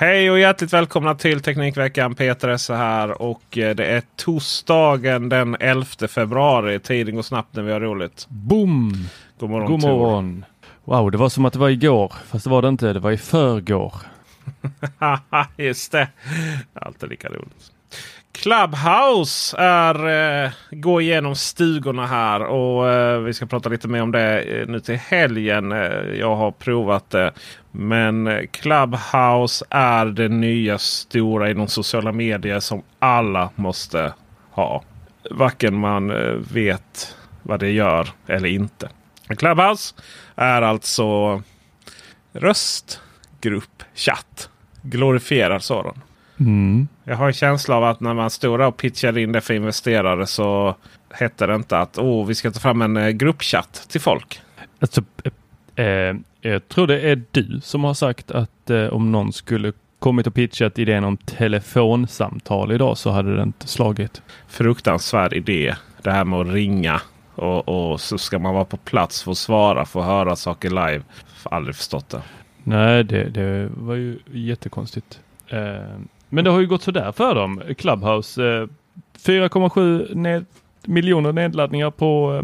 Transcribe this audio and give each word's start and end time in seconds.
Hej 0.00 0.30
och 0.30 0.38
hjärtligt 0.38 0.72
välkomna 0.72 1.14
till 1.14 1.40
Teknikveckan. 1.40 2.14
Peter 2.14 2.48
Esse 2.48 2.74
här 2.74 3.22
och 3.22 3.58
eh, 3.58 3.74
det 3.74 3.86
är 3.86 4.02
torsdagen 4.16 5.28
den 5.28 5.56
11 5.60 5.84
februari. 6.08 6.80
Tiden 6.80 7.14
går 7.14 7.22
snabbt 7.22 7.54
när 7.56 7.62
vi 7.62 7.72
har 7.72 7.80
roligt. 7.80 8.26
Boom! 8.28 9.08
God 9.38 9.50
morgon. 9.50 9.70
God 9.70 9.82
morgon! 9.82 10.44
Wow, 10.84 11.10
det 11.10 11.18
var 11.18 11.28
som 11.28 11.44
att 11.44 11.52
det 11.52 11.58
var 11.58 11.68
igår. 11.68 12.12
Fast 12.26 12.44
det 12.44 12.50
var 12.50 12.62
det 12.62 12.68
inte. 12.68 12.92
Det 12.92 13.00
var 13.00 13.10
i 13.10 13.16
förrgår. 13.16 13.94
Just 15.56 15.92
det. 15.92 16.08
Alltid 16.74 17.08
lika 17.08 17.28
roligt. 17.28 17.72
Clubhouse 18.32 19.56
är 19.58 20.06
eh, 20.44 20.50
går 20.70 21.02
igenom 21.02 21.34
stugorna 21.34 22.06
här 22.06 22.42
och 22.42 22.90
eh, 22.90 23.18
vi 23.20 23.34
ska 23.34 23.46
prata 23.46 23.68
lite 23.68 23.88
mer 23.88 24.02
om 24.02 24.12
det 24.12 24.40
eh, 24.40 24.66
nu 24.68 24.80
till 24.80 24.96
helgen. 24.96 25.72
Eh, 25.72 26.18
jag 26.18 26.36
har 26.36 26.50
provat 26.50 27.10
det. 27.10 27.32
Men 27.70 28.26
eh, 28.26 28.46
Clubhouse 28.50 29.64
är 29.70 30.06
det 30.06 30.28
nya 30.28 30.78
stora 30.78 31.50
inom 31.50 31.68
sociala 31.68 32.12
medier 32.12 32.60
som 32.60 32.82
alla 32.98 33.50
måste 33.54 34.12
ha. 34.50 34.82
Varken 35.30 35.78
man 35.78 36.10
eh, 36.10 36.32
vet 36.52 37.16
vad 37.42 37.60
det 37.60 37.70
gör 37.70 38.08
eller 38.26 38.48
inte. 38.48 38.88
Clubhouse 39.36 39.94
är 40.36 40.62
alltså 40.62 41.42
röstgruppchatt. 42.32 44.48
Glorifierad 44.82 45.62
sådan. 45.62 46.00
Mm. 46.40 46.88
Jag 47.04 47.16
har 47.16 47.26
en 47.26 47.32
känsla 47.32 47.76
av 47.76 47.84
att 47.84 48.00
när 48.00 48.14
man 48.14 48.30
stod 48.30 48.58
där 48.58 48.66
och 48.66 48.76
pitchade 48.76 49.22
in 49.22 49.32
det 49.32 49.40
för 49.40 49.54
investerare 49.54 50.26
så 50.26 50.76
hette 51.10 51.46
det 51.46 51.54
inte 51.54 51.78
att 51.78 51.98
oh, 51.98 52.26
vi 52.26 52.34
ska 52.34 52.50
ta 52.50 52.60
fram 52.60 52.82
en 52.82 52.96
eh, 52.96 53.08
gruppchatt 53.08 53.86
till 53.88 54.00
folk. 54.00 54.40
Alltså, 54.80 55.02
eh, 55.74 55.84
eh, 55.84 56.16
jag 56.40 56.68
tror 56.68 56.86
det 56.86 57.00
är 57.00 57.22
du 57.30 57.60
som 57.62 57.84
har 57.84 57.94
sagt 57.94 58.30
att 58.30 58.70
eh, 58.70 58.86
om 58.86 59.12
någon 59.12 59.32
skulle 59.32 59.72
kommit 59.98 60.26
och 60.26 60.34
pitchat 60.34 60.78
idén 60.78 61.04
om 61.04 61.16
telefonsamtal 61.16 62.72
idag 62.72 62.98
så 62.98 63.10
hade 63.10 63.36
det 63.36 63.42
inte 63.42 63.68
slagit. 63.68 64.22
Fruktansvärd 64.48 65.32
idé. 65.32 65.74
Det 66.02 66.10
här 66.10 66.24
med 66.24 66.40
att 66.40 66.46
ringa 66.46 67.00
och, 67.34 67.68
och 67.68 68.00
så 68.00 68.18
ska 68.18 68.38
man 68.38 68.54
vara 68.54 68.64
på 68.64 68.76
plats 68.76 69.22
för 69.22 69.30
att 69.30 69.38
svara, 69.38 69.84
för 69.84 70.00
att 70.00 70.06
höra 70.06 70.36
saker 70.36 70.70
live. 70.70 71.02
Har 71.44 71.56
aldrig 71.56 71.76
förstått 71.76 72.08
det. 72.08 72.22
Nej, 72.64 73.04
det, 73.04 73.24
det 73.24 73.70
var 73.76 73.94
ju 73.94 74.18
jättekonstigt. 74.32 75.20
Eh, 75.48 75.98
men 76.28 76.44
det 76.44 76.50
har 76.50 76.60
ju 76.60 76.66
gått 76.66 76.82
sådär 76.82 77.12
för 77.12 77.34
dem. 77.34 77.62
Clubhouse, 77.78 78.44
eh, 78.44 78.66
4,7 79.18 80.14
ned, 80.14 80.44
miljoner 80.86 81.32
nedladdningar 81.32 81.90
på 81.90 82.40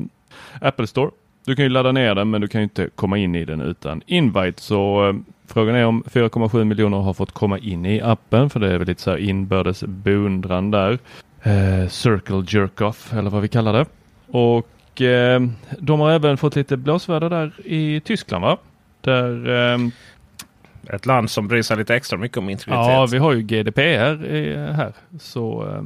eh, 0.60 0.68
Apple 0.68 0.86
Store. 0.86 1.10
Du 1.46 1.56
kan 1.56 1.64
ju 1.64 1.68
ladda 1.68 1.92
ner 1.92 2.14
den 2.14 2.30
men 2.30 2.40
du 2.40 2.48
kan 2.48 2.60
ju 2.60 2.62
inte 2.62 2.88
komma 2.94 3.18
in 3.18 3.34
i 3.34 3.44
den 3.44 3.60
utan 3.60 4.02
invite. 4.06 4.62
Så 4.62 5.08
eh, 5.08 5.14
frågan 5.46 5.74
är 5.74 5.86
om 5.86 6.02
4,7 6.02 6.64
miljoner 6.64 6.98
har 6.98 7.14
fått 7.14 7.32
komma 7.32 7.58
in 7.58 7.86
i 7.86 8.00
appen 8.00 8.50
för 8.50 8.60
det 8.60 8.72
är 8.72 8.78
väl 8.78 8.88
lite 8.88 9.02
så 9.02 9.10
här 9.10 9.18
inbördes 9.18 9.84
beundran 9.84 10.70
där. 10.70 10.98
Eh, 11.42 11.88
circle 11.88 12.44
jerk 12.48 12.80
off 12.80 13.12
eller 13.12 13.30
vad 13.30 13.42
vi 13.42 13.48
kallar 13.48 13.72
det. 13.72 13.86
Och 14.26 15.02
eh, 15.02 15.42
de 15.78 16.00
har 16.00 16.10
även 16.10 16.36
fått 16.36 16.56
lite 16.56 16.76
blåsväder 16.76 17.30
där 17.30 17.52
i 17.64 18.00
Tyskland 18.00 18.44
va? 18.44 18.56
Där 19.00 19.48
eh, 19.48 19.78
ett 20.90 21.06
land 21.06 21.30
som 21.30 21.48
bryr 21.48 21.62
sig 21.62 21.76
lite 21.76 21.94
extra 21.94 22.18
mycket 22.18 22.38
om 22.38 22.50
integritet. 22.50 22.86
Ja, 22.86 23.06
vi 23.12 23.18
har 23.18 23.32
ju 23.32 23.42
GDPR 23.42 24.72
här. 24.72 24.92
Så 25.20 25.68
eh, 25.68 25.82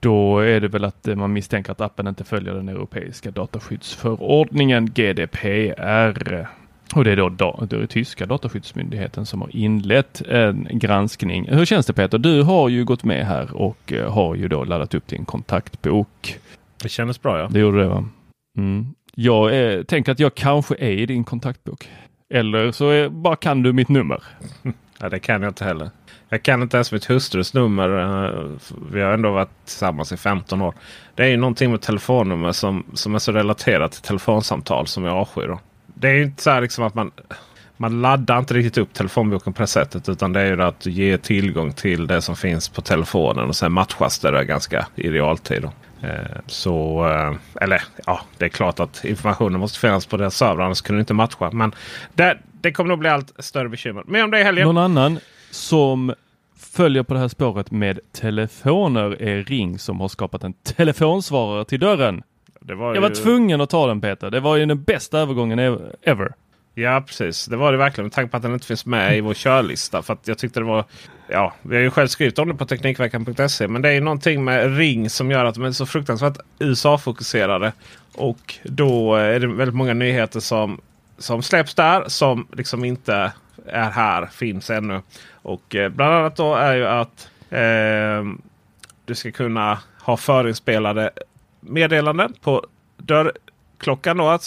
då 0.00 0.38
är 0.38 0.60
det 0.60 0.68
väl 0.68 0.84
att 0.84 1.08
eh, 1.08 1.16
man 1.16 1.32
misstänker 1.32 1.72
att 1.72 1.80
appen 1.80 2.06
inte 2.06 2.24
följer 2.24 2.54
den 2.54 2.68
europeiska 2.68 3.30
dataskyddsförordningen 3.30 4.86
GDPR. 4.86 6.48
Och 6.94 7.04
det 7.04 7.12
är 7.12 7.16
då 7.16 7.66
det 7.70 7.76
är 7.76 7.86
tyska 7.86 8.26
dataskyddsmyndigheten 8.26 9.26
som 9.26 9.40
har 9.40 9.56
inlett 9.56 10.20
en 10.20 10.68
granskning. 10.70 11.48
Hur 11.48 11.64
känns 11.64 11.86
det 11.86 11.92
Peter? 11.92 12.18
Du 12.18 12.42
har 12.42 12.68
ju 12.68 12.84
gått 12.84 13.04
med 13.04 13.26
här 13.26 13.56
och 13.56 13.92
eh, 13.92 14.12
har 14.12 14.34
ju 14.34 14.48
då 14.48 14.64
laddat 14.64 14.94
upp 14.94 15.06
din 15.06 15.24
kontaktbok. 15.24 16.38
Det 16.82 16.88
kändes 16.88 17.22
bra 17.22 17.38
ja. 17.38 17.48
Det 17.50 17.58
gjorde 17.58 17.78
det 17.78 17.88
va? 17.88 18.08
Mm. 18.56 18.86
Jag 19.14 19.72
eh, 19.72 19.82
tänker 19.82 20.12
att 20.12 20.20
jag 20.20 20.34
kanske 20.34 20.74
är 20.78 20.90
i 20.90 21.06
din 21.06 21.24
kontaktbok. 21.24 21.88
Eller 22.30 22.72
så 22.72 22.88
är, 22.90 23.08
bara 23.08 23.36
kan 23.36 23.62
du 23.62 23.72
mitt 23.72 23.88
nummer. 23.88 24.22
ja. 24.98 25.08
Det 25.08 25.18
kan 25.18 25.42
jag 25.42 25.50
inte 25.50 25.64
heller. 25.64 25.90
Jag 26.28 26.42
kan 26.42 26.62
inte 26.62 26.76
ens 26.76 26.92
mitt 26.92 27.04
hustrus 27.04 27.54
nummer. 27.54 27.98
Eh, 27.98 28.50
vi 28.92 29.00
har 29.00 29.12
ändå 29.12 29.30
varit 29.30 29.64
tillsammans 29.64 30.12
i 30.12 30.16
15 30.16 30.62
år. 30.62 30.74
Det 31.14 31.22
är 31.22 31.28
ju 31.28 31.36
någonting 31.36 31.70
med 31.70 31.80
telefonnummer 31.80 32.52
som, 32.52 32.84
som 32.94 33.14
är 33.14 33.18
så 33.18 33.32
relaterat 33.32 33.92
till 33.92 34.02
telefonsamtal 34.02 34.86
som 34.86 35.04
jag 35.04 35.14
avskyr. 35.14 35.48
då. 35.48 35.60
Det 35.86 36.08
är 36.08 36.14
ju 36.14 36.22
inte 36.22 36.42
så 36.42 36.50
här 36.50 36.60
liksom 36.60 36.84
att 36.84 36.94
man, 36.94 37.10
man 37.76 38.00
laddar 38.00 38.38
inte 38.38 38.54
riktigt 38.54 38.78
upp 38.78 38.94
telefonboken 38.94 39.52
på 39.52 39.62
det 39.62 39.66
sättet. 39.66 40.08
Utan 40.08 40.32
det 40.32 40.40
är 40.40 40.46
ju 40.46 40.62
att 40.62 40.86
ge 40.86 41.18
tillgång 41.18 41.72
till 41.72 42.06
det 42.06 42.22
som 42.22 42.36
finns 42.36 42.68
på 42.68 42.82
telefonen. 42.82 43.48
Och 43.48 43.56
sen 43.56 43.72
matchas 43.72 44.18
det 44.18 44.30
där 44.30 44.42
ganska 44.42 44.86
i 44.94 45.10
realtid. 45.10 45.62
Då. 45.62 45.72
Eh, 46.02 46.10
Så, 46.46 47.06
eh, 47.08 47.62
eller 47.64 47.82
ja, 48.06 48.20
det 48.38 48.44
är 48.44 48.48
klart 48.48 48.80
att 48.80 49.04
informationen 49.04 49.60
måste 49.60 49.78
finnas 49.78 50.06
på 50.06 50.16
deras 50.16 50.36
server. 50.36 50.64
Annars 50.64 50.80
kunde 50.80 50.98
du 50.98 51.00
inte 51.00 51.14
matcha. 51.14 51.50
Men 51.50 51.74
det, 52.14 52.38
det 52.60 52.72
kommer 52.72 52.88
nog 52.88 52.98
bli 52.98 53.08
allt 53.08 53.32
större 53.38 53.68
bekymmer. 53.68 54.02
Men 54.06 54.24
om 54.24 54.30
det 54.30 54.38
är 54.40 54.44
helgen. 54.44 54.66
Någon 54.66 54.78
annan 54.78 55.18
som 55.50 56.14
följer 56.56 57.02
på 57.02 57.14
det 57.14 57.20
här 57.20 57.28
spåret 57.28 57.70
med 57.70 58.00
telefoner 58.12 59.22
är 59.22 59.44
Ring 59.44 59.78
som 59.78 60.00
har 60.00 60.08
skapat 60.08 60.44
en 60.44 60.52
telefonsvarare 60.52 61.64
till 61.64 61.80
dörren. 61.80 62.22
Det 62.60 62.74
var 62.74 62.94
Jag 62.94 63.02
var 63.02 63.10
tvungen 63.10 63.60
att 63.60 63.70
ta 63.70 63.86
den 63.86 64.00
Peter. 64.00 64.30
Det 64.30 64.40
var 64.40 64.56
ju 64.56 64.66
den 64.66 64.82
bästa 64.82 65.18
övergången 65.18 65.58
ev- 65.58 65.92
ever. 66.02 66.32
Ja 66.78 67.00
precis, 67.06 67.46
det 67.46 67.56
var 67.56 67.72
det 67.72 67.78
verkligen 67.78 68.04
med 68.04 68.12
tanke 68.12 68.30
på 68.30 68.36
att 68.36 68.42
den 68.42 68.52
inte 68.52 68.66
finns 68.66 68.86
med 68.86 69.16
i 69.16 69.20
vår 69.20 69.34
körlista. 69.34 70.02
För 70.02 70.12
att 70.12 70.28
jag 70.28 70.38
tyckte 70.38 70.60
det 70.60 70.66
var, 70.66 70.84
ja, 71.28 71.54
vi 71.62 71.76
har 71.76 71.82
ju 71.82 71.90
själv 71.90 72.08
skrivit 72.08 72.38
om 72.38 72.48
det 72.48 72.54
på 72.54 72.66
Teknikveckan.se. 72.66 73.68
Men 73.68 73.82
det 73.82 73.88
är 73.88 73.92
ju 73.92 74.00
någonting 74.00 74.44
med 74.44 74.76
Ring 74.76 75.10
som 75.10 75.30
gör 75.30 75.44
att 75.44 75.54
de 75.54 75.64
är 75.64 75.72
så 75.72 75.86
fruktansvärt 75.86 76.38
USA-fokuserade. 76.58 77.72
Och 78.14 78.54
då 78.64 79.14
är 79.14 79.40
det 79.40 79.46
väldigt 79.46 79.74
många 79.74 79.94
nyheter 79.94 80.40
som, 80.40 80.80
som 81.18 81.42
släpps 81.42 81.74
där 81.74 82.04
som 82.08 82.46
liksom 82.52 82.84
inte 82.84 83.32
är 83.66 83.90
här, 83.90 84.26
finns 84.26 84.70
ännu. 84.70 85.02
Och 85.32 85.74
eh, 85.74 85.88
bland 85.88 86.14
annat 86.14 86.36
då 86.36 86.54
är 86.54 86.74
ju 86.74 86.86
att 86.86 87.30
eh, 87.50 88.24
du 89.04 89.14
ska 89.14 89.30
kunna 89.30 89.78
ha 90.00 90.16
förinspelade 90.16 91.10
meddelanden 91.60 92.32
på 92.40 92.66
dörr 92.96 93.32
dörrklockan. 93.78 94.16
Då, 94.16 94.38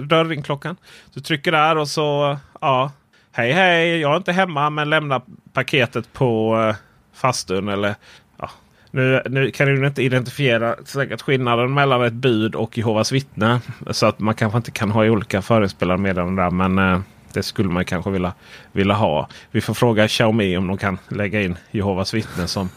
dörrringklockan. 0.00 0.76
Du 1.14 1.20
trycker 1.20 1.52
där 1.52 1.76
och 1.76 1.88
så 1.88 2.38
ja, 2.60 2.92
Hej 3.32 3.52
hej, 3.52 4.00
jag 4.00 4.12
är 4.12 4.16
inte 4.16 4.32
hemma 4.32 4.70
men 4.70 4.90
lämna 4.90 5.22
paketet 5.52 6.12
på 6.12 6.60
eh, 6.68 6.76
fastun. 7.12 7.68
Eller, 7.68 7.94
ja. 8.38 8.50
nu, 8.90 9.22
nu 9.26 9.50
kan 9.50 9.66
du 9.66 9.86
inte 9.86 10.02
identifiera 10.02 10.76
säkert 10.84 11.22
skillnaden 11.22 11.74
mellan 11.74 12.04
ett 12.04 12.12
bud 12.12 12.54
och 12.54 12.78
Jehovas 12.78 13.12
vittne. 13.12 13.60
Så 13.90 14.06
att 14.06 14.18
man 14.18 14.34
kanske 14.34 14.56
inte 14.56 14.70
kan 14.70 14.90
ha 14.90 15.04
olika 15.04 15.42
förinspelade 15.42 16.02
meddelanden 16.02 16.36
där. 16.36 16.50
Men 16.50 16.78
eh, 16.78 17.00
det 17.32 17.42
skulle 17.42 17.68
man 17.68 17.84
kanske 17.84 18.10
vilja, 18.10 18.32
vilja 18.72 18.94
ha. 18.94 19.28
Vi 19.50 19.60
får 19.60 19.74
fråga 19.74 20.08
Xiaomi 20.08 20.56
om 20.56 20.66
de 20.66 20.78
kan 20.78 20.98
lägga 21.08 21.42
in 21.42 21.56
Jehovas 21.70 22.14
vittne 22.14 22.46
som, 22.46 22.68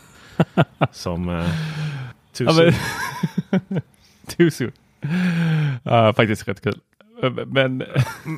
som 0.91 1.29
eh, 1.29 1.45
men... 2.39 2.73
Too 4.37 4.51
soon. 4.51 4.71
Ja, 5.83 6.13
faktiskt 6.13 6.47
rätt 6.47 6.61
kul. 6.61 6.79
Men, 7.47 7.83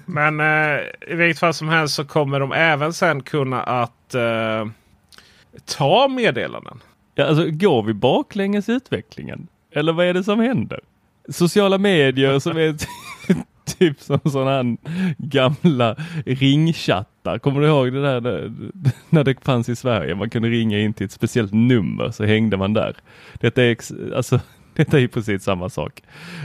Men 0.05 0.39
eh, 0.39 0.79
i 1.07 1.15
vilket 1.15 1.39
fall 1.39 1.53
som 1.53 1.69
helst 1.69 1.95
så 1.95 2.05
kommer 2.05 2.39
de 2.39 2.51
även 2.51 2.93
sen 2.93 3.23
kunna 3.23 3.63
att 3.63 4.15
eh, 4.15 4.65
ta 5.77 6.07
meddelanden. 6.07 6.79
ja, 7.15 7.25
alltså, 7.25 7.45
går 7.51 7.83
vi 7.83 7.93
baklänges 7.93 8.69
i 8.69 8.71
utvecklingen? 8.71 9.47
Eller 9.73 9.93
vad 9.93 10.05
är 10.05 10.13
det 10.13 10.23
som 10.23 10.39
händer? 10.39 10.79
Sociala 11.29 11.77
medier 11.77 12.39
som 12.39 12.57
är 12.57 12.75
typ 13.79 13.99
som 13.99 14.19
sådana 14.31 14.51
här 14.51 14.77
gamla 15.17 15.95
ringchattar. 16.25 17.39
Kommer 17.39 17.61
du 17.61 17.67
ihåg 17.67 17.93
det 17.93 18.01
där 18.01 18.21
när- 18.21 18.51
när 19.09 19.23
det 19.23 19.43
fanns 19.45 19.69
i 19.69 19.75
Sverige? 19.75 20.15
Man 20.15 20.29
kunde 20.29 20.49
ringa 20.49 20.79
in 20.79 20.93
till 20.93 21.05
ett 21.05 21.11
speciellt 21.11 21.53
nummer 21.53 22.11
så 22.11 22.25
hängde 22.25 22.57
man 22.57 22.73
där. 22.73 22.95
Detta 23.33 23.63
är, 23.63 23.69
ex- 23.71 23.93
alltså, 24.15 24.39
detta 24.75 24.99
är 24.99 25.07
precis 25.07 25.43
samma 25.43 25.69
sak. 25.69 26.01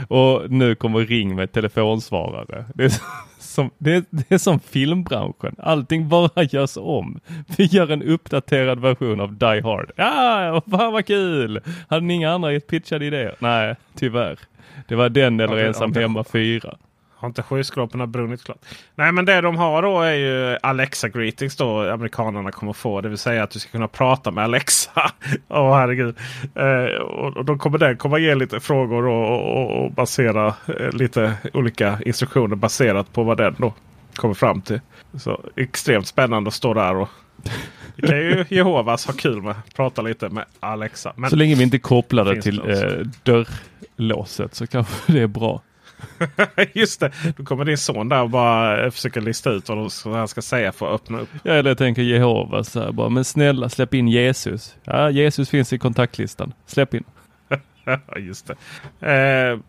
Och 0.07 0.51
nu 0.51 0.75
kommer 0.75 0.99
Ring 0.99 1.35
med 1.35 1.51
telefonsvarare. 1.51 2.65
Det 2.75 2.83
är 2.83 2.91
som, 3.39 3.69
det 3.77 3.93
är, 3.93 4.03
det 4.09 4.31
är 4.31 4.37
som 4.37 4.59
filmbranschen. 4.59 5.55
Allting 5.57 6.09
bara 6.09 6.43
görs 6.43 6.77
om. 6.77 7.19
Vi 7.57 7.65
gör 7.65 7.91
en 7.91 8.03
uppdaterad 8.03 8.79
version 8.79 9.19
av 9.19 9.37
Die 9.37 9.61
Hard. 9.61 9.91
Ja, 9.95 10.61
fan 10.71 10.93
vad 10.93 11.05
kul! 11.05 11.61
Hade 11.89 12.05
ni 12.05 12.13
inga 12.13 12.31
andra 12.31 12.59
pitchade 12.59 13.05
idéer? 13.05 13.35
Nej, 13.39 13.75
tyvärr. 13.95 14.39
Det 14.87 14.95
var 14.95 15.09
den 15.09 15.39
eller 15.39 15.57
Ja, 15.57 15.67
Ensam 15.67 15.91
ja, 15.95 16.01
Hemma 16.01 16.23
4. 16.23 16.77
Har 17.19 17.27
inte 17.27 17.43
skyskraporna 17.43 18.07
brunnit 18.07 18.43
klart? 18.43 18.57
Nej 18.95 19.11
men 19.11 19.25
det 19.25 19.41
de 19.41 19.57
har 19.57 19.81
då 19.81 20.01
är 20.01 20.13
ju 20.13 20.57
Alexa 20.63 21.09
greetings 21.09 21.55
då 21.55 21.91
amerikanerna 21.91 22.51
kommer 22.51 22.73
få. 22.73 23.01
Det 23.01 23.09
vill 23.09 23.17
säga 23.17 23.43
att 23.43 23.51
du 23.51 23.59
ska 23.59 23.71
kunna 23.71 23.87
prata 23.87 24.31
med 24.31 24.43
Alexa. 24.43 24.91
Åh 25.47 25.75
herregud. 25.75 26.15
Eh, 26.55 27.01
och, 27.01 27.37
och 27.37 27.45
då 27.45 27.57
kommer 27.57 27.77
den 27.77 27.97
komma 27.97 28.19
ge 28.19 28.35
lite 28.35 28.59
frågor 28.59 29.07
och, 29.07 29.57
och, 29.57 29.83
och, 29.83 29.91
basera 29.91 30.47
eh, 30.67 30.91
lite 30.91 31.33
olika 31.53 31.99
instruktioner 32.05 32.55
baserat 32.55 33.13
på 33.13 33.23
vad 33.23 33.37
den 33.37 33.55
då 33.57 33.73
kommer 34.15 34.33
fram 34.33 34.61
till. 34.61 34.81
Så 35.17 35.41
extremt 35.55 36.07
spännande 36.07 36.47
att 36.47 36.53
stå 36.53 36.73
där 36.73 36.95
och 36.95 37.09
det 37.95 38.07
kan 38.07 38.17
ju 38.17 38.45
Jehovas 38.49 39.05
ha 39.05 39.13
kul 39.13 39.41
med. 39.41 39.55
Prata 39.75 40.01
lite 40.01 40.29
med 40.29 40.45
Alexa. 40.59 41.13
Men 41.15 41.29
Så 41.29 41.35
länge 41.35 41.55
vi 41.55 41.63
inte 41.63 41.79
kopplar 41.79 42.25
det 42.25 42.41
till 42.41 42.59
eh, 42.59 43.07
dörrlåset 43.23 44.55
så 44.55 44.67
kanske 44.67 44.93
det 45.13 45.21
är 45.21 45.27
bra. 45.27 45.61
just 46.73 46.99
det, 46.99 47.11
då 47.37 47.43
kommer 47.43 47.65
din 47.65 47.77
son 47.77 48.09
där 48.09 48.21
och 48.21 48.29
bara 48.29 48.85
eh, 48.85 48.91
försöka 48.91 49.19
lista 49.19 49.49
ut 49.51 49.69
vad 49.69 50.15
han 50.15 50.27
ska 50.27 50.41
säga 50.41 50.71
för 50.71 50.87
att 50.87 51.01
öppna 51.01 51.19
upp. 51.19 51.29
Ja, 51.43 51.51
eller 51.53 51.69
jag 51.69 51.77
tänker 51.77 52.01
Jehova 52.01 52.63
så 52.63 52.79
här 52.81 52.91
bara, 52.91 53.09
men 53.09 53.25
snälla 53.25 53.69
släpp 53.69 53.93
in 53.93 54.07
Jesus. 54.07 54.75
Ja, 54.83 55.09
Jesus 55.09 55.49
finns 55.49 55.73
i 55.73 55.77
kontaktlistan. 55.77 56.53
Släpp 56.65 56.93
in. 56.93 57.03
Just 58.17 58.51
det. 58.99 59.11
Eh, 59.11 59.59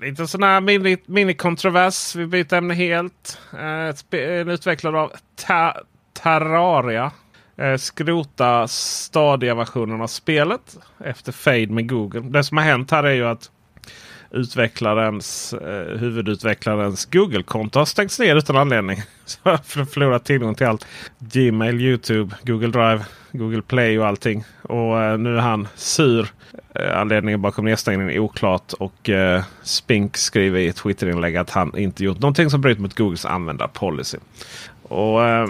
lite 0.00 0.26
sån 0.26 0.42
här 0.42 0.60
mini, 0.60 0.96
mini-kontrovers. 1.06 2.16
Vi 2.16 2.26
byter 2.26 2.54
ämne 2.54 2.74
helt. 2.74 3.38
Eh, 3.52 4.20
en 4.20 4.48
utvecklare 4.48 5.00
av 5.00 5.12
Ta- 5.46 5.76
Terraria. 6.22 7.12
Eh, 7.56 7.76
skrota 7.76 8.68
Stadia-versionen 8.68 10.00
av 10.00 10.06
spelet 10.06 10.76
efter 11.04 11.32
Fade 11.32 11.66
med 11.66 11.88
Google. 11.88 12.20
Det 12.20 12.44
som 12.44 12.56
har 12.56 12.64
hänt 12.64 12.90
här 12.90 13.04
är 13.04 13.14
ju 13.14 13.26
att 13.26 13.50
utvecklarens, 14.36 15.52
eh, 15.52 15.98
huvudutvecklarens 15.98 17.04
Google-konto 17.04 17.78
har 17.78 17.86
stängts 17.86 18.18
ner 18.18 18.36
utan 18.36 18.56
anledning. 18.56 19.02
Så 19.24 19.38
jag 19.42 19.52
har 19.52 19.84
förlorat 19.84 20.24
tillgång 20.24 20.54
till 20.54 20.66
allt. 20.66 20.86
Gmail, 21.18 21.80
Youtube, 21.80 22.34
Google 22.42 22.68
Drive, 22.68 23.04
Google 23.32 23.62
Play 23.62 23.98
och 23.98 24.06
allting. 24.06 24.44
Och 24.62 25.02
eh, 25.02 25.18
nu 25.18 25.36
är 25.36 25.40
han 25.40 25.68
sur. 25.74 26.28
Eh, 26.74 27.00
anledningen 27.00 27.42
bakom 27.42 27.64
nedstängningen 27.64 28.14
är 28.14 28.18
oklart. 28.18 28.72
Och 28.72 29.10
eh, 29.10 29.42
Spink 29.62 30.16
skriver 30.16 30.58
i 30.58 30.68
ett 30.68 30.76
Twitterinlägg 30.76 31.36
att 31.36 31.50
han 31.50 31.78
inte 31.78 32.04
gjort 32.04 32.18
någonting 32.18 32.50
som 32.50 32.60
bryter 32.60 32.82
mot 32.82 32.94
Googles 32.94 33.24
användarpolicy. 33.24 34.18
Och 34.82 35.24
eh, 35.24 35.48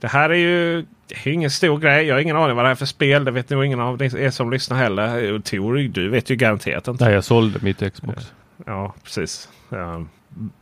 det 0.00 0.08
här 0.08 0.30
är 0.30 0.34
ju 0.34 0.84
det 1.08 1.14
är 1.30 1.32
ingen 1.32 1.50
stor 1.50 1.78
grej. 1.78 2.06
Jag 2.06 2.14
har 2.14 2.20
ingen 2.20 2.36
aning 2.36 2.56
vad 2.56 2.64
det 2.64 2.68
här 2.68 2.72
är 2.72 2.74
för 2.78 2.86
spel. 2.86 3.24
Det 3.24 3.30
vet 3.30 3.50
nog 3.50 3.64
ingen 3.64 3.80
av 3.80 4.02
er 4.02 4.30
som 4.30 4.50
lyssnar 4.50 4.76
heller. 4.76 5.38
Tor, 5.38 5.74
du 5.88 6.08
vet 6.08 6.30
ju 6.30 6.36
garanterat 6.36 6.88
inte. 6.88 7.04
Nej, 7.04 7.14
jag 7.14 7.24
sålde 7.24 7.58
mitt 7.62 7.92
Xbox. 7.94 8.32
Ja, 8.66 8.94
precis. 9.04 9.48
Ja, 9.68 10.04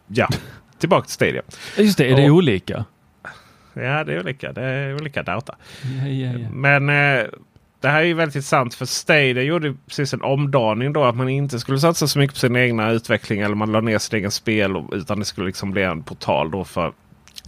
ja. 0.06 0.29
tillbaka 0.79 1.05
till 1.05 1.12
Stadia. 1.12 1.43
Just 1.79 1.99
det, 1.99 2.11
är 2.11 2.17
det 2.17 2.31
Och- 2.31 2.37
olika? 2.37 2.85
Ja, 3.75 4.05
det 4.05 4.12
är 4.14 4.20
olika. 4.20 4.52
Det 4.52 4.62
är 4.62 4.94
olika 4.94 5.23
data. 5.23 5.55
Ja, 5.82 6.08
ja, 6.08 6.38
ja. 6.38 6.49
Men 6.52 6.88
eh, 6.88 7.25
det 7.81 7.88
här 7.88 8.00
är 8.00 8.05
ju 8.05 8.14
väldigt 8.14 8.35
intressant 8.37 8.75
för 8.75 8.85
Stadia 8.87 9.43
gjorde 9.43 9.75
precis 9.88 10.14
en 10.14 10.23
omdaning 10.23 10.93
då. 10.93 11.05
Att 11.05 11.17
man 11.17 11.29
inte 11.29 11.58
skulle 11.58 11.79
satsa 11.79 12.06
så 12.06 12.19
mycket 12.19 12.35
på 12.35 12.40
sin 12.40 12.56
egna 12.56 12.90
utveckling 12.90 13.40
eller 13.40 13.55
man 13.55 13.73
la 13.73 13.81
ner 13.81 13.99
sitt 13.99 14.12
egen 14.12 14.31
spel. 14.31 14.70
Utan 14.93 15.19
det 15.19 15.25
skulle 15.25 15.47
liksom 15.47 15.70
bli 15.70 15.82
en 15.82 16.02
portal 16.02 16.50
då 16.50 16.64
för 16.64 16.93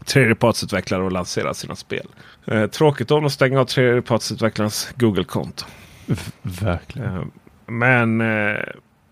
tredjepartsutvecklare 0.06 1.06
att 1.06 1.12
lansera 1.12 1.55
sina 1.55 1.76
spel. 1.76 2.06
Eh, 2.47 2.67
tråkigt 2.67 3.08
då 3.08 3.25
att 3.26 3.32
stänga 3.32 3.61
av 3.61 3.64
tredjepartsutvecklarens 3.64 4.93
Google-konto. 4.97 5.64
Verkligen. 6.43 7.17
Eh, 7.17 7.25
men 7.67 8.20
eh, 8.20 8.56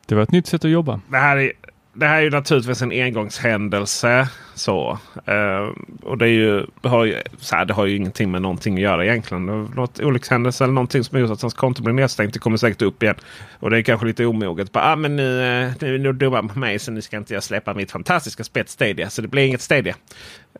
Det 0.07 0.15
var 0.15 0.23
ett 0.23 0.33
nytt 0.33 0.47
sätt 0.47 0.65
att 0.65 0.71
jobba. 0.71 1.01
det 1.09 1.17
här 1.17 1.37
är, 1.37 1.53
det 1.95 2.07
här 2.07 2.17
är 2.17 2.23
ju 2.23 2.31
naturligtvis 2.31 2.83
en 2.83 2.93
engångshändelse. 2.93 4.29
Så, 4.55 4.99
eh, 5.27 5.73
och 6.03 6.19
det, 6.19 6.25
är 6.25 6.31
ju, 6.31 6.67
har 6.83 7.05
ju, 7.05 7.23
så 7.39 7.57
här, 7.57 7.65
det 7.65 7.75
har 7.75 7.87
ju 7.87 7.97
ingenting 7.97 8.31
med 8.31 8.43
någonting 8.43 8.75
att 8.75 8.81
göra 8.81 9.05
egentligen. 9.05 9.47
Något 9.65 10.01
olyckshändelse 10.01 10.65
eller 10.65 10.75
någonting 10.75 11.05
som 11.05 11.21
gjort 11.21 11.31
att 11.31 11.43
hans 11.43 11.55
konto 11.55 11.83
blir 11.83 11.95
nedstängt. 11.95 12.33
Det 12.33 12.39
kommer 12.39 12.57
säkert 12.57 12.83
upp 12.83 13.03
igen. 13.03 13.17
Och 13.61 13.71
det 13.71 13.79
är 13.79 13.83
kanske 13.83 14.07
lite 14.07 14.27
omoget. 14.27 14.73
Bara, 14.73 14.85
ah, 14.85 14.97
men 14.97 15.17
nu, 15.17 15.23
nu, 15.25 15.75
nu 15.81 15.95
är 15.95 15.99
ni 15.99 16.09
eh, 16.09 16.13
dumma 16.13 16.43
på 16.43 16.59
mig 16.59 16.79
så 16.79 16.93
nu 16.93 17.03
ska 17.03 17.17
inte 17.17 17.35
jag 17.35 17.43
släppa 17.43 17.75
mitt 17.75 17.91
fantastiska 17.91 18.45
spets 18.45 18.73
Stadia. 18.73 19.11
Så 19.11 19.23
det 19.23 19.29
blir 19.29 19.47
inget 19.47 19.61
Stadia. 19.61 19.95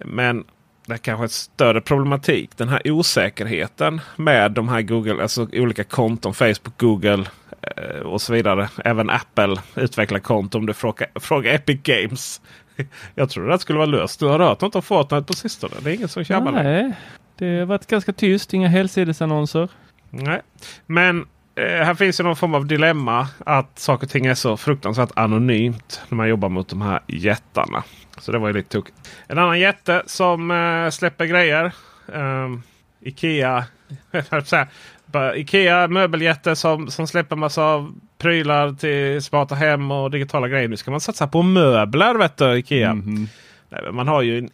Men 0.05 0.45
det 0.87 0.95
är 0.95 0.99
kanske 0.99 1.25
ett 1.25 1.33
större 1.33 1.81
problematik. 1.81 2.51
Den 2.57 2.69
här 2.69 2.91
osäkerheten 2.91 4.01
med 4.17 4.53
de 4.53 4.69
här 4.69 4.83
Google, 4.83 5.23
alltså 5.23 5.47
olika 5.53 5.85
konton, 5.85 6.35
Facebook, 6.35 6.79
Google 6.79 7.25
eh, 7.63 8.01
och 8.01 8.23
så 8.23 8.33
vidare. 8.33 8.69
Även 8.85 9.11
Apple 9.11 9.57
utvecklar 9.75 10.19
konton 10.19 10.61
om 10.61 10.67
du 10.67 10.75
frågar, 10.75 11.09
frågar 11.15 11.55
Epic 11.55 11.81
Games. 11.83 12.41
Jag 13.15 13.31
tror 13.31 13.49
det 13.49 13.59
skulle 13.59 13.79
vara 13.79 13.87
löst. 13.87 14.21
Du 14.21 14.27
har 14.27 14.39
hört 14.39 14.61
något 14.61 14.75
om 14.75 14.83
Fortnite 14.83 15.27
på 15.27 15.33
sistone? 15.33 15.75
Det 15.81 15.91
är 15.91 15.95
ingen 15.95 16.09
som 16.09 16.25
tjabbar. 16.25 16.53
Nej, 16.53 16.93
det 17.39 17.59
har 17.59 17.67
varit 17.67 17.87
ganska 17.87 18.13
tyst. 18.13 18.55
Inga 18.55 18.69
helsidesannonser. 18.69 19.69
Nej. 20.11 20.41
Men 20.87 21.27
här 21.57 21.95
finns 21.95 22.21
ju 22.21 22.25
någon 22.25 22.37
form 22.37 22.55
av 22.55 22.67
dilemma 22.67 23.29
att 23.47 23.79
saker 23.79 24.07
och 24.07 24.11
ting 24.11 24.27
är 24.27 24.35
så 24.35 24.57
fruktansvärt 24.57 25.11
anonymt 25.17 26.03
när 26.09 26.17
man 26.17 26.29
jobbar 26.29 26.49
mot 26.49 26.69
de 26.69 26.83
här 26.83 27.01
jättarna. 27.07 27.85
Så 28.19 28.33
det 28.33 28.39
var 28.39 28.49
ju 28.49 28.55
lite 28.55 28.69
tokigt. 28.69 28.97
En 29.27 29.39
annan 29.39 29.61
jätte 29.61 30.03
som 30.07 30.51
eh, 30.51 30.91
släpper 30.91 31.25
grejer. 31.25 31.73
Um, 32.07 32.63
Ikea. 33.01 33.65
Ikea 35.35 35.89
möbeljätte 35.89 36.57
som, 36.57 36.91
som 36.91 37.07
släpper 37.07 37.37
massa 37.37 37.93
prylar 38.19 38.73
till 38.73 39.23
smarta 39.23 39.55
hem 39.55 39.91
och 39.91 40.11
digitala 40.11 40.49
grejer. 40.49 40.69
Nu 40.69 40.77
ska 40.77 40.91
man 40.91 41.01
satsa 41.01 41.27
på 41.27 41.43
möbler 41.43 42.15
vet 42.15 42.37
du 42.37 42.59
Ikea. 42.59 42.95
Mhm. 42.95 43.29
Nej, 43.69 43.81
men 43.85 43.95
man 43.95 44.09
har 44.09 44.23
ju 44.23 44.39
en 44.39 44.51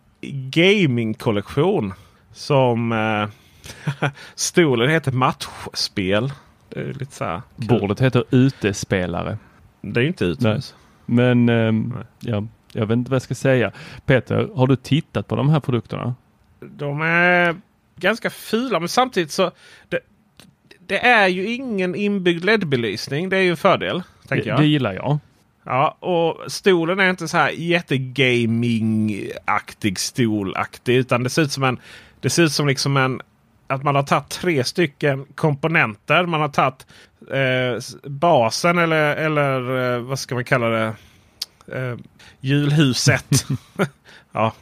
gamingkollektion 0.50 1.92
som 2.32 2.92
eh, 2.92 4.10
stolen 4.34 4.90
heter 4.90 5.12
matchspel. 5.12 6.32
Det 6.70 6.80
är 6.80 6.92
lite 6.92 7.14
så 7.14 7.24
här 7.24 7.42
kul. 7.58 7.66
Bordet 7.68 8.00
heter 8.00 8.24
utespelare. 8.30 9.38
Det 9.80 10.00
är 10.00 10.02
ju 10.02 10.08
inte 10.08 10.24
utomhus. 10.24 10.74
Men 11.06 11.46
Nej. 11.46 11.74
ja, 12.20 12.46
jag 12.72 12.86
vet 12.86 12.96
inte 12.96 13.10
vad 13.10 13.14
jag 13.16 13.22
ska 13.22 13.34
säga. 13.34 13.72
Peter, 14.06 14.48
har 14.54 14.66
du 14.66 14.76
tittat 14.76 15.28
på 15.28 15.36
de 15.36 15.48
här 15.48 15.60
produkterna? 15.60 16.14
De 16.60 17.00
är 17.02 17.56
ganska 17.96 18.30
fula 18.30 18.80
men 18.80 18.88
samtidigt 18.88 19.30
så 19.30 19.50
det, 19.88 19.98
det 20.86 20.98
är 21.06 21.28
ju 21.28 21.54
ingen 21.54 21.94
inbyggd 21.94 22.44
LED-belysning. 22.44 23.28
Det 23.28 23.36
är 23.36 23.40
ju 23.40 23.50
en 23.50 23.56
fördel. 23.56 24.02
Tänker 24.28 24.44
Det, 24.44 24.50
jag. 24.50 24.60
det 24.60 24.66
gillar 24.66 24.92
jag. 24.92 25.18
Ja, 25.64 25.96
och 26.00 26.52
stolen 26.52 27.00
är 27.00 27.10
inte 27.10 27.28
så 27.28 27.36
här 27.36 27.50
jättegaming-aktig 27.50 29.98
stolaktig. 29.98 30.96
Utan 30.96 31.22
det 31.22 31.30
ser 31.30 31.42
ut 31.42 31.52
som 31.52 31.64
en... 31.64 31.78
Det 32.20 32.30
ser 32.30 32.42
ut 32.42 32.52
som 32.52 32.68
liksom 32.68 32.96
en... 32.96 33.20
Att 33.70 33.82
man 33.82 33.94
har 33.94 34.02
tagit 34.02 34.28
tre 34.28 34.64
stycken 34.64 35.26
komponenter. 35.34 36.26
Man 36.26 36.40
har 36.40 36.48
tagit 36.48 36.86
eh, 37.30 38.08
basen 38.10 38.78
eller, 38.78 39.16
eller 39.16 39.94
eh, 39.94 40.00
vad 40.00 40.18
ska 40.18 40.34
man 40.34 40.44
kalla 40.44 40.68
det? 40.68 40.94
Eh, 41.72 41.96
julhuset. 42.40 43.46
ja, 44.32 44.52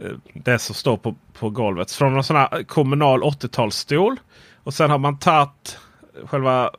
eh, 0.00 0.12
det 0.32 0.58
som 0.58 0.74
står 0.74 0.96
på, 0.96 1.14
på 1.38 1.50
golvet. 1.50 1.92
Från 1.92 2.16
en 2.16 2.24
sån 2.24 2.36
här 2.36 2.62
kommunal 2.62 3.22
80-talsstol. 3.22 4.16
Och 4.64 4.74
sen 4.74 4.90
har 4.90 4.98
man 4.98 5.18
tagit 5.18 5.78
själva 6.24 6.70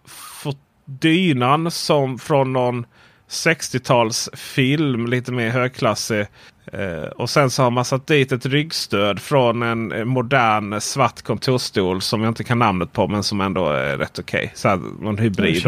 dynan 0.85 1.71
som 1.71 2.19
från 2.19 2.53
någon 2.53 2.85
60-talsfilm. 3.29 5.07
Lite 5.07 5.31
mer 5.31 5.49
högklassig. 5.49 6.27
Eh, 6.73 7.07
och 7.15 7.29
sen 7.29 7.49
så 7.49 7.63
har 7.63 7.71
man 7.71 7.85
satt 7.85 8.07
dit 8.07 8.31
ett 8.31 8.45
ryggstöd 8.45 9.19
från 9.19 9.63
en 9.63 9.91
eh, 9.91 10.05
modern 10.05 10.81
svart 10.81 11.21
kontorsstol 11.21 12.01
som 12.01 12.21
jag 12.21 12.31
inte 12.31 12.43
kan 12.43 12.59
namnet 12.59 12.93
på 12.93 13.07
men 13.07 13.23
som 13.23 13.41
ändå 13.41 13.69
är 13.69 13.97
rätt 13.97 14.19
okej. 14.19 14.53
Okay. 14.55 14.77
Någon 14.99 15.17
hybrid. 15.17 15.65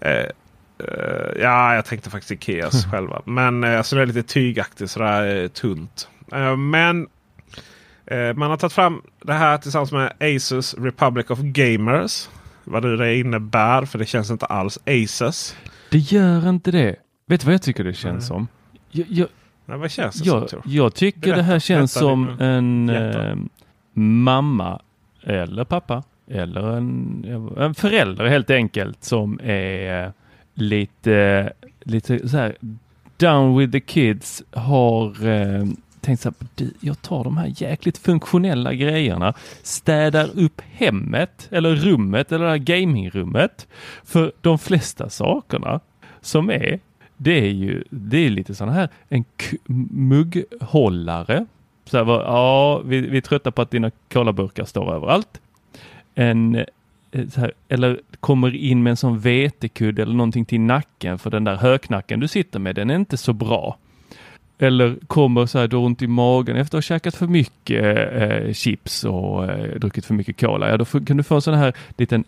Eh, 0.00 0.10
eh, 0.10 0.26
ja, 1.40 1.74
jag 1.74 1.84
tänkte 1.84 2.10
faktiskt 2.10 2.32
Ikeas 2.32 2.86
själva. 2.92 3.22
Men 3.24 3.64
eh, 3.64 3.78
alltså 3.78 3.96
det 3.96 4.02
är 4.02 4.06
lite 4.06 4.22
tygaktigt 4.22 4.90
sådär 4.90 5.48
tunt. 5.48 6.08
Men 6.58 7.08
man 8.34 8.50
har 8.50 8.56
tagit 8.56 8.72
fram 8.72 9.02
det 9.24 9.32
här 9.32 9.58
tillsammans 9.58 9.92
med 9.92 10.12
Asus 10.20 10.74
Republic 10.74 11.30
of 11.30 11.38
Gamers. 11.38 12.28
Vad 12.64 12.84
nu 12.84 12.96
det 12.96 13.16
innebär 13.16 13.84
för 13.84 13.98
det 13.98 14.06
känns 14.06 14.30
inte 14.30 14.46
alls 14.46 14.78
Asus. 14.86 15.56
Det 15.90 15.98
gör 15.98 16.48
inte 16.48 16.70
det. 16.70 16.96
Vet 17.26 17.40
du 17.40 17.44
vad 17.44 17.54
jag 17.54 17.62
tycker 17.62 17.84
det 17.84 17.94
känns 17.94 18.26
som? 18.26 18.48
Jag, 18.90 19.06
jag, 19.08 19.28
Nej, 19.66 19.78
vad 19.78 19.90
känns 19.90 20.14
det 20.14 20.26
jag, 20.26 20.50
som? 20.50 20.62
jag 20.64 20.94
tycker 20.94 21.20
Berätta, 21.20 21.36
det 21.36 21.42
här 21.42 21.58
känns 21.58 21.92
som 21.92 22.28
en 22.40 22.88
eh, 22.88 23.36
mamma 24.00 24.80
eller 25.22 25.64
pappa 25.64 26.02
eller 26.30 26.76
en, 26.76 27.54
en 27.58 27.74
förälder 27.74 28.24
helt 28.24 28.50
enkelt 28.50 29.04
som 29.04 29.40
är 29.42 30.12
lite, 30.54 31.52
lite 31.80 32.28
så 32.28 32.36
här 32.36 32.56
down 33.16 33.58
with 33.58 33.72
the 33.72 33.80
kids 33.80 34.42
har 34.50 35.26
eh, 35.26 35.64
tänkt 36.00 36.20
så 36.22 36.28
här, 36.28 36.48
"Du, 36.54 36.70
jag 36.80 37.02
tar 37.02 37.24
de 37.24 37.36
här 37.36 37.52
jäkligt 37.56 37.98
funktionella 37.98 38.74
grejerna, 38.74 39.34
städar 39.62 40.30
upp 40.38 40.60
hemmet 40.72 41.48
eller 41.50 41.74
rummet 41.74 42.32
eller 42.32 42.44
det 42.44 42.50
här 42.50 42.58
gamingrummet. 42.58 43.66
För 44.04 44.32
de 44.40 44.58
flesta 44.58 45.10
sakerna 45.10 45.80
som 46.20 46.50
är, 46.50 46.80
det 47.16 47.38
är 47.38 47.52
ju, 47.52 47.84
det 47.90 48.16
är 48.16 48.30
lite 48.30 48.54
sådana 48.54 48.72
här, 48.72 48.88
en 49.08 49.24
mugghållare. 49.90 51.46
Så 51.84 52.04
här, 52.04 52.12
ja, 52.12 52.82
vi, 52.84 53.00
vi 53.00 53.16
är 53.16 53.20
trötta 53.20 53.50
på 53.50 53.62
att 53.62 53.70
dina 53.70 53.90
colaburkar 54.12 54.64
står 54.64 54.94
överallt. 54.94 55.40
En, 56.14 56.54
eh, 56.54 57.28
så 57.28 57.40
här, 57.40 57.52
eller 57.68 58.00
kommer 58.20 58.54
in 58.54 58.82
med 58.82 58.90
en 58.90 58.96
sån 58.96 59.18
vetekudde 59.18 60.02
eller 60.02 60.14
någonting 60.14 60.44
till 60.44 60.60
nacken 60.60 61.18
för 61.18 61.30
den 61.30 61.44
där 61.44 61.56
höknacken 61.56 62.20
du 62.20 62.28
sitter 62.28 62.58
med, 62.58 62.74
den 62.74 62.90
är 62.90 62.96
inte 62.96 63.16
så 63.16 63.32
bra. 63.32 63.78
Eller 64.58 64.96
kommer 65.06 65.46
så 65.46 65.58
här, 65.58 65.68
du 65.68 65.76
har 65.76 65.84
ont 65.84 66.02
i 66.02 66.06
magen 66.06 66.56
efter 66.56 66.78
att 66.78 66.84
ha 66.84 66.88
käkat 66.88 67.14
för 67.14 67.26
mycket 67.26 67.84
eh, 67.84 68.22
eh 68.22 68.52
chips 68.52 69.04
och 69.04 69.44
eh, 69.44 69.78
druckit 69.78 70.06
för 70.06 70.14
mycket 70.14 70.40
cola. 70.40 70.68
Ja, 70.68 70.76
då 70.76 70.84
får, 70.84 71.06
kan 71.06 71.16
du 71.16 71.22
få 71.22 71.34
en 71.34 71.42
sån 71.42 71.54
här 71.54 71.72
liten, 71.96 72.24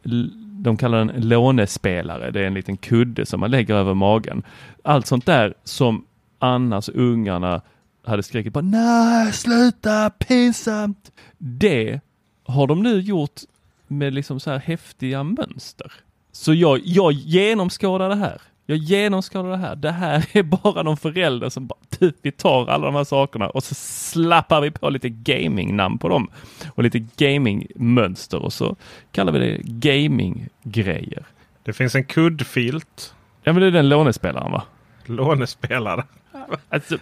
de 0.58 0.76
kallar 0.76 0.98
den 0.98 1.28
lånespelare. 1.28 2.30
Det 2.30 2.40
är 2.40 2.44
en 2.44 2.54
liten 2.54 2.76
kudde 2.76 3.26
som 3.26 3.40
man 3.40 3.50
lägger 3.50 3.74
över 3.74 3.94
magen. 3.94 4.42
Allt 4.84 5.06
sånt 5.06 5.26
där 5.26 5.54
som 5.64 6.04
annars 6.38 6.88
ungarna 6.88 7.62
hade 8.06 8.22
skrikit 8.22 8.52
på 8.52 8.60
nej 8.60 9.32
sluta 9.32 10.10
pinsamt. 10.10 11.12
Det 11.38 12.00
har 12.44 12.66
de 12.66 12.82
nu 12.82 13.00
gjort 13.00 13.40
med 13.86 14.14
liksom 14.14 14.40
så 14.40 14.50
här 14.50 14.58
häftiga 14.58 15.22
mönster. 15.22 15.92
Så 16.32 16.54
jag, 16.54 16.80
jag 16.84 17.12
genomskådar 17.12 18.08
det 18.08 18.16
här. 18.16 18.42
Jag 18.70 18.78
genomskådar 18.78 19.50
det 19.50 19.56
här. 19.56 19.76
Det 19.76 19.90
här 19.90 20.26
är 20.32 20.42
bara 20.42 20.82
någon 20.82 20.96
förälder 20.96 21.48
som 21.48 21.66
bara, 21.66 21.78
du, 21.98 22.12
vi 22.22 22.32
tar 22.32 22.66
alla 22.66 22.86
de 22.86 22.94
här 22.94 23.04
sakerna 23.04 23.48
och 23.50 23.62
så 23.64 23.74
slappar 23.74 24.60
vi 24.60 24.70
på 24.70 24.90
lite 24.90 25.08
gaming-namn 25.08 25.98
på 25.98 26.08
dem 26.08 26.30
och 26.74 26.82
lite 26.82 26.98
gaming-mönster 27.16 28.38
och 28.42 28.52
så 28.52 28.76
kallar 29.12 29.32
vi 29.32 29.38
det 29.38 29.58
gaming-grejer. 29.64 31.24
Det 31.62 31.72
finns 31.72 31.94
en 31.94 32.04
kuddfilt. 32.04 33.14
Ja, 33.42 33.52
men 33.52 33.60
det 33.62 33.66
är 33.66 33.70
den 33.70 33.88
lånespelaren 33.88 34.52
va? 34.52 34.62
Lånespelare. 35.04 36.04
Alltså, 36.68 36.96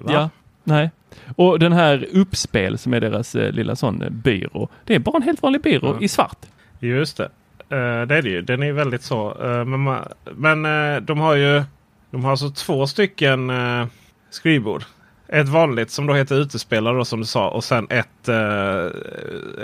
Va? 0.00 0.12
ja, 0.12 0.30
nej. 0.64 0.90
Och 1.36 1.58
den 1.58 1.72
här 1.72 2.06
uppspel 2.12 2.78
som 2.78 2.94
är 2.94 3.00
deras 3.00 3.34
eh, 3.34 3.52
lilla 3.52 3.76
sån 3.76 4.02
eh, 4.02 4.10
byrå. 4.10 4.68
Det 4.84 4.94
är 4.94 4.98
bara 4.98 5.16
en 5.16 5.22
helt 5.22 5.42
vanlig 5.42 5.62
byrå 5.62 5.88
Ja. 5.88 6.04
i 6.04 6.08
svart. 6.08 6.46
Just 6.80 7.16
det. 7.16 7.28
Eh, 7.70 8.02
det 8.06 8.16
är 8.16 8.22
det 8.22 8.28
ju. 8.28 8.42
Den 8.42 8.62
är 8.62 8.72
väldigt 8.72 9.02
så. 9.02 9.30
eh, 9.42 9.64
men 9.64 9.80
man, 9.80 10.08
men 10.24 10.64
eh, 10.64 11.00
de 11.00 11.18
har 11.18 11.34
ju 11.34 11.62
de 12.10 12.24
har 12.24 12.30
alltså 12.30 12.50
två 12.50 12.86
stycken 12.86 13.50
uh, 13.50 13.86
skrivbord. 14.30 14.84
Ett 15.28 15.48
vanligt 15.48 15.90
som 15.90 16.06
då 16.06 16.14
heter 16.14 16.34
utespelare 16.34 16.96
då, 16.96 17.04
som 17.04 17.20
du 17.20 17.26
sa. 17.26 17.48
Och 17.50 17.64
sen 17.64 17.86
ett, 17.90 18.28
uh, 18.28 18.86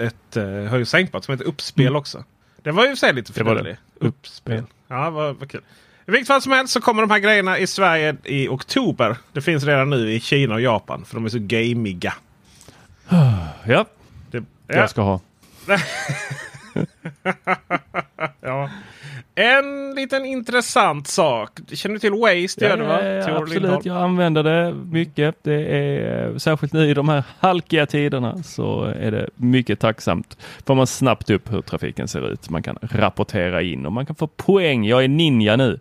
ett 0.07 0.37
uh, 0.37 0.45
höj 0.45 0.81
och 0.81 0.89
sänkbart 0.89 1.25
som 1.25 1.33
heter 1.33 1.45
uppspel 1.45 1.87
Mm. 1.87 1.97
också. 1.97 2.25
Det 2.63 2.71
var 2.73 2.87
ju 2.87 3.09
i 3.09 3.13
lite 3.13 3.33
finurligt. 3.33 3.81
Uppspel. 4.01 4.65
Ja, 4.89 5.11
vad, 5.11 5.37
vad 5.37 5.51
kul. 5.51 5.61
I 6.07 6.11
vilket 6.11 6.27
fall 6.27 6.43
som 6.43 6.53
helst 6.53 6.73
så 6.73 6.81
kommer 6.81 7.03
de 7.03 7.11
här 7.11 7.19
grejerna 7.19 7.59
i 7.59 7.67
Sverige 7.67 8.17
i 8.25 8.49
oktober. 8.49 9.17
Det 9.33 9.41
finns 9.41 9.65
redan 9.65 9.91
nu 9.91 10.13
i 10.13 10.21
Kina 10.21 10.55
och 10.55 10.61
Japan. 10.61 11.05
För 11.05 11.15
de 11.15 11.25
är 11.25 11.29
så 11.29 11.39
gamiga. 11.41 12.15
Ja, 13.67 13.85
Det, 14.31 14.45
jag 14.67 14.91
ska 14.91 15.03
ha. 15.03 15.21
ja. 18.41 18.71
En 19.37 19.95
liten 19.95 20.25
intressant 20.25 21.07
sak. 21.09 21.51
Känner 21.73 21.93
du 21.95 21.99
till 21.99 22.13
Waze? 22.13 22.61
Det 22.61 22.67
gör 22.67 22.77
du 22.77 22.85
va? 22.85 23.05
Ja, 23.05 23.09
ja, 23.09 23.37
absolut, 23.37 23.63
Lindholm? 23.63 23.83
jag 23.85 23.97
använder 23.97 24.43
det 24.43 24.75
mycket. 24.75 25.37
Det 25.43 25.55
är 25.65 26.29
eh, 26.31 26.37
särskilt 26.37 26.73
nu 26.73 26.91
i 26.91 26.95
de 26.95 27.09
här 27.09 27.25
halkiga 27.39 27.87
tiderna 27.87 28.43
så 28.43 28.83
är 28.85 29.11
det 29.11 29.29
mycket 29.37 29.81
tacksamt. 29.81 30.39
Får 30.67 30.75
man 30.75 30.87
snabbt 30.87 31.31
upp 31.31 31.53
hur 31.53 31.63
trafiken 31.63 32.09
ser 32.09 32.33
ut. 32.33 32.51
Man 32.51 32.63
kan 32.63 32.79
rapportera 32.83 33.63
in 33.63 33.87
och 33.87 33.93
man 33.93 34.07
kan 34.07 34.17
få 34.17 34.27
poäng. 34.27 34.85
Jag 34.85 35.05
är 35.05 35.09
ninja 35.09 35.57
nu. 35.57 35.81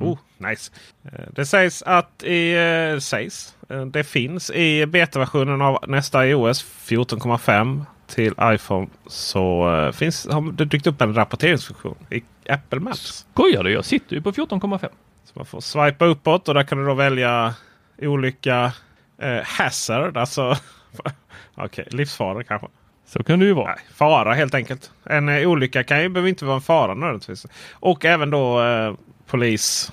Oh, 0.00 0.18
nice. 0.38 0.72
Eh, 1.04 1.10
Det 1.34 1.46
sägs 1.46 1.82
att 1.82 2.22
i, 2.22 2.52
eh, 2.94 2.98
sägs, 2.98 3.54
det 3.92 4.04
finns 4.04 4.50
i 4.50 4.86
betaversionen 4.86 5.62
av 5.62 5.78
nästa 5.88 6.26
iOS 6.26 6.64
14,5 6.86 7.84
till 8.14 8.34
iPhone 8.42 8.86
så 9.06 9.74
eh, 9.76 9.92
finns, 9.92 10.26
har 10.30 10.52
det 10.52 10.64
dykt 10.64 10.86
upp 10.86 11.00
en 11.00 11.14
rapporteringsfunktion 11.14 11.96
i 12.10 12.22
Apple 12.48 12.80
Maps. 12.80 13.26
Skojar 13.32 13.64
du? 13.64 13.72
Jag 13.72 13.84
sitter 13.84 14.16
ju 14.16 14.22
på 14.22 14.32
14,5. 14.32 14.88
Så 15.24 15.32
man 15.34 15.46
får 15.46 15.60
swipa 15.60 16.04
uppåt 16.04 16.48
och 16.48 16.54
där 16.54 16.62
kan 16.62 16.78
du 16.78 16.86
då 16.86 16.94
välja 16.94 17.54
olika 17.98 18.72
eh, 19.18 19.40
hazard. 19.44 20.16
Alltså 20.16 20.56
okej, 21.54 21.88
livsfara 21.90 22.44
kanske. 22.44 22.68
Så 23.06 23.22
kan 23.22 23.38
det 23.38 23.44
ju 23.44 23.52
vara. 23.52 23.66
Nej, 23.66 23.84
fara 23.94 24.34
helt 24.34 24.54
enkelt. 24.54 24.90
En 25.04 25.28
eh, 25.28 25.48
olycka 25.48 25.84
kan 25.84 26.02
ju 26.02 26.08
behöver 26.08 26.28
inte 26.28 26.44
vara 26.44 26.56
en 26.56 26.62
fara 26.62 26.94
nödvändigtvis. 26.94 27.46
Och 27.72 28.04
även 28.04 28.30
då 28.30 28.62
eh, 28.62 28.94
polis, 29.26 29.92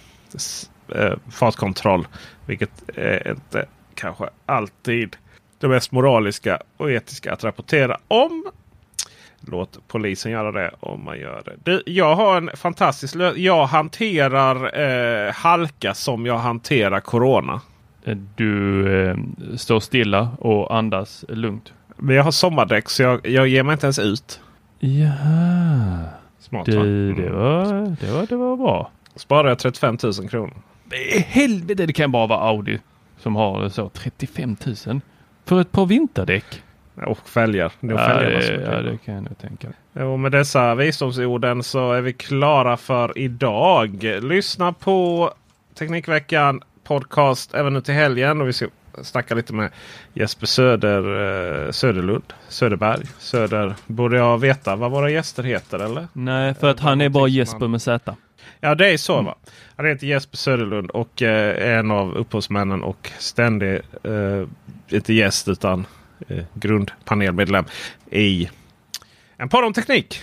eh, 0.95 1.13
fartkontroll. 1.31 2.07
Vilket 2.45 2.89
är 2.95 3.31
inte 3.31 3.65
kanske 3.95 4.29
alltid 4.45 5.17
det 5.59 5.67
mest 5.67 5.91
moraliska 5.91 6.59
och 6.77 6.91
etiska 6.91 7.33
att 7.33 7.43
rapportera 7.43 7.97
om. 8.07 8.45
Låt 9.41 9.79
polisen 9.87 10.31
göra 10.31 10.51
det 10.51 10.71
om 10.79 11.03
man 11.03 11.19
gör 11.19 11.41
det. 11.45 11.55
Du, 11.63 11.83
jag 11.85 12.15
har 12.15 12.37
en 12.37 12.49
fantastisk 12.55 13.15
lösning. 13.15 13.43
Jag 13.43 13.65
hanterar 13.65 14.79
eh, 15.27 15.33
halka 15.33 15.93
som 15.93 16.25
jag 16.25 16.37
hanterar 16.37 16.99
corona. 16.99 17.61
Du 18.35 18.87
eh, 19.09 19.17
står 19.57 19.79
stilla 19.79 20.29
och 20.39 20.75
andas 20.75 21.25
lugnt. 21.29 21.73
Men 21.97 22.15
jag 22.15 22.23
har 22.23 22.31
sommardäck 22.31 22.89
så 22.89 23.03
jag, 23.03 23.27
jag 23.27 23.47
ger 23.47 23.63
mig 23.63 23.73
inte 23.73 23.85
ens 23.85 23.99
ut. 23.99 24.41
Jaha. 24.79 26.05
Smart? 26.39 26.65
Du, 26.65 27.13
det 27.13 27.27
Mm. 27.27 27.33
var, 27.39 27.95
det 28.01 28.11
var, 28.11 28.25
det 28.27 28.35
var 28.35 28.57
bra. 28.57 28.91
Sparar 29.15 29.49
jag 29.49 29.59
35 29.59 29.97
000 30.03 30.29
kronor. 30.29 30.53
Helvete, 31.27 31.85
det 31.85 31.93
kan 31.93 32.11
bara 32.11 32.27
vara 32.27 32.39
Audi 32.39 32.79
som 33.17 33.35
har 33.35 33.69
så 33.69 33.89
35 33.89 34.55
000 34.87 35.01
för 35.49 35.61
ett 35.61 35.71
par 35.71 35.85
vinterdäck. 35.85 36.63
Och 37.05 37.29
fälgar. 37.29 37.71
Det 37.79 37.93
Ja, 37.93 37.97
fälgarna 37.97 38.41
som 38.41 38.73
ja, 38.73 38.81
det 38.81 38.97
kan 39.05 39.13
jag 39.13 39.23
nog 39.23 39.37
tänka 39.37 39.67
mig. 39.67 40.05
Och 40.05 40.19
med 40.19 40.31
dessa 40.31 40.75
visdomsorden 40.75 41.63
så 41.63 41.93
är 41.93 42.01
vi 42.01 42.13
klara 42.13 42.77
för 42.77 43.17
idag. 43.17 44.03
Lyssna 44.03 44.73
på 44.73 45.33
Teknikveckan 45.75 46.61
podcast 46.83 47.53
även 47.53 47.73
nu 47.73 47.81
till 47.81 47.93
helgen. 47.93 48.41
Och 48.41 48.47
vi 48.47 48.53
ska 48.53 48.67
snacka 49.01 49.35
lite 49.35 49.53
med 49.53 49.71
Jesper 50.13 50.47
Söder, 50.47 51.01
eh, 51.65 51.71
Söderlund. 51.71 52.33
Söderberg. 52.47 53.05
Söder. 53.17 53.73
Borde 53.87 54.17
jag 54.17 54.37
veta 54.37 54.75
vad 54.75 54.91
våra 54.91 55.09
gäster 55.09 55.43
heter 55.43 55.79
eller? 55.79 56.07
Nej, 56.13 56.53
för 56.53 56.69
att 56.69 56.79
han 56.79 57.01
är 57.01 57.09
bara 57.09 57.27
Jesper 57.27 57.67
med 57.67 57.81
Z. 57.81 58.15
Ja 58.59 58.75
det 58.75 58.87
är 58.93 58.97
så 58.97 59.21
va. 59.21 59.35
Han 59.75 59.85
heter 59.85 60.07
Jesper 60.07 60.37
Söderlund 60.37 60.89
och 60.89 61.21
eh, 61.21 61.67
är 61.67 61.79
en 61.79 61.91
av 61.91 62.15
upphovsmännen 62.15 62.83
och 62.83 63.11
ständig, 63.19 63.73
eh, 64.03 64.47
inte 64.89 65.13
gäst 65.13 65.47
utan 65.47 65.85
eh, 66.27 66.43
grundpanelmedlem 66.53 67.65
i 68.11 68.49
en 69.37 69.49
podd 69.49 69.63
om 69.63 69.73
teknik. 69.73 70.21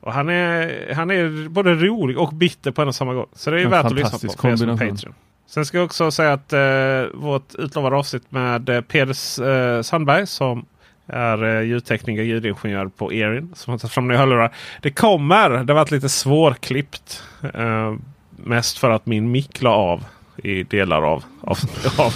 Och 0.00 0.12
han 0.12 0.28
är, 0.28 0.94
han 0.94 1.10
är 1.10 1.48
både 1.48 1.74
rolig 1.74 2.18
och 2.18 2.34
bitter 2.34 2.70
på 2.70 2.82
en 2.82 2.88
och 2.88 2.94
samma 2.94 3.14
gång. 3.14 3.26
Så 3.32 3.50
det 3.50 3.60
är 3.60 3.64
En 3.64 3.70
värt 3.70 3.86
att 3.86 3.92
lyssna 3.92 4.10
på. 4.10 4.18
för 4.18 4.56
som. 4.56 4.78
Patreon. 4.78 5.14
Sen 5.46 5.66
ska 5.66 5.78
jag 5.78 5.84
också 5.84 6.10
säga 6.10 6.32
att 6.32 6.52
eh, 6.52 7.02
vårt 7.14 7.54
utlovade 7.54 7.96
avsnitt 7.96 8.30
med 8.32 8.68
eh, 8.68 8.80
Peder 8.80 9.76
eh, 9.76 9.82
Sandberg 9.82 10.26
som 10.26 10.66
är 11.08 11.44
eh, 11.44 11.62
ljudtekniker 11.62 12.22
och 12.22 12.26
ljudingenjör 12.26 12.86
på 12.86 13.12
Erin 13.12 13.52
som 13.54 13.70
har 13.70 13.78
tagit 13.78 13.92
fram 13.92 14.08
nya 14.08 14.18
hörlurar. 14.18 14.52
Det 14.82 14.90
kommer! 14.90 15.50
Det 15.50 15.72
har 15.72 15.74
varit 15.74 15.90
lite 15.90 16.08
svårklippt. 16.08 17.22
Eh, 17.54 17.94
mest 18.36 18.78
för 18.78 18.90
att 18.90 19.06
min 19.06 19.30
mick 19.30 19.62
la 19.62 19.70
av 19.70 20.04
i 20.36 20.62
delar 20.62 21.02
av, 21.02 21.24
av, 21.40 21.58
av, 21.98 22.14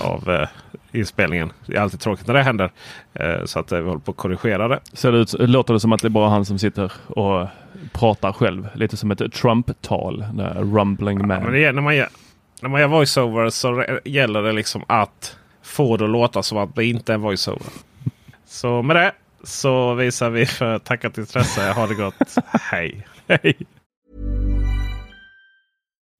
av 0.00 0.30
eh, 0.30 0.48
inspelningen. 0.92 1.52
Det 1.66 1.76
är 1.76 1.80
alltid 1.80 2.00
tråkigt 2.00 2.26
när 2.26 2.34
det 2.34 2.42
händer. 2.42 2.70
Eh, 3.14 3.44
så 3.44 3.58
att 3.58 3.72
eh, 3.72 3.80
vi 3.80 3.88
håller 3.88 4.00
på 4.00 4.10
att 4.10 4.16
korrigera 4.16 4.68
det. 4.68 4.80
Ser 4.92 5.12
det 5.12 5.18
ut, 5.18 5.34
låter 5.38 5.74
det 5.74 5.80
som 5.80 5.92
att 5.92 6.00
det 6.00 6.08
är 6.08 6.10
bara 6.10 6.28
han 6.28 6.44
som 6.44 6.58
sitter 6.58 6.92
och 7.06 7.46
pratar 7.92 8.32
själv? 8.32 8.68
Lite 8.74 8.96
som 8.96 9.10
ett 9.10 9.32
Trump-tal. 9.32 10.24
Rumbling 10.56 11.26
man. 11.26 11.40
Ja, 11.40 11.50
men 11.50 11.54
är, 11.54 11.72
när, 11.72 11.82
man 11.82 11.96
gör, 11.96 12.08
när 12.62 12.68
man 12.68 12.80
gör 12.80 12.88
voiceover 12.88 13.50
så 13.50 13.84
gäller 14.04 14.42
det 14.42 14.52
liksom 14.52 14.82
att 14.86 15.36
få 15.62 15.96
det 15.96 16.04
att 16.04 16.10
låta 16.10 16.42
som 16.42 16.58
att 16.58 16.74
det 16.74 16.84
inte 16.84 17.12
är 17.12 17.14
en 17.14 17.20
voiceover. 17.20 17.66
Så 18.50 18.82
med 18.82 18.96
det 18.96 19.12
så 19.44 19.94
visar 19.94 20.30
vi 20.30 20.46
för 20.46 20.78
tackat 20.78 21.18
intresse. 21.18 21.72
Ha 21.72 21.86
det 21.86 21.94
gott. 21.94 22.36
Hej! 22.70 23.06
Hej! 23.28 23.66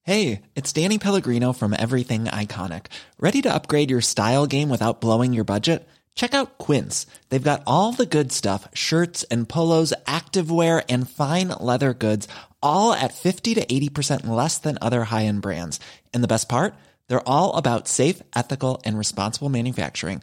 Hey, 0.06 0.42
it's 0.54 0.72
Danny 0.82 0.98
Pellegrino 0.98 1.52
from 1.52 1.72
Everything 1.72 2.24
Iconic. 2.24 2.86
Ready 3.18 3.42
to 3.42 3.54
upgrade 3.54 3.90
your 3.90 4.00
style 4.00 4.46
game 4.46 4.70
without 4.70 5.00
blowing 5.00 5.36
your 5.36 5.44
budget? 5.44 5.88
Check 6.14 6.34
out 6.34 6.58
Quince. 6.66 7.06
They've 7.28 7.50
got 7.50 7.62
all 7.66 7.92
the 7.92 8.18
good 8.18 8.32
stuff 8.32 8.68
shirts 8.74 9.24
and 9.30 9.48
polos, 9.48 9.92
activewear, 10.06 10.82
and 10.88 11.10
fine 11.10 11.48
leather 11.48 11.94
goods, 11.94 12.28
all 12.62 12.92
at 12.92 13.12
50 13.12 13.54
to 13.54 13.66
80% 13.66 14.26
less 14.26 14.58
than 14.58 14.78
other 14.80 15.04
high 15.04 15.26
end 15.26 15.42
brands. 15.42 15.80
And 16.14 16.22
the 16.24 16.34
best 16.34 16.48
part? 16.48 16.74
They're 17.08 17.28
all 17.28 17.56
about 17.56 17.88
safe, 17.88 18.22
ethical, 18.36 18.80
and 18.84 18.98
responsible 18.98 19.48
manufacturing. 19.48 20.22